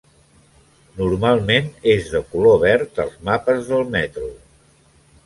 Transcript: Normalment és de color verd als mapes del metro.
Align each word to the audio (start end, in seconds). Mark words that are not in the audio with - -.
Normalment 1.01 1.67
és 1.93 2.09
de 2.13 2.21
color 2.31 2.57
verd 2.63 3.03
als 3.05 3.19
mapes 3.29 3.69
del 3.69 3.85
metro. 3.97 4.31